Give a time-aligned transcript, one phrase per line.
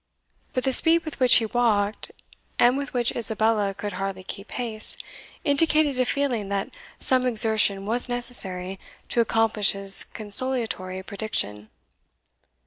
[0.53, 2.09] But the speed with which he walked,
[2.57, 4.97] and with which Isabella could hardly keep pace,
[5.43, 8.79] indicated a feeling that some exertion was necessary
[9.09, 11.69] to accomplish his consolatory prediction.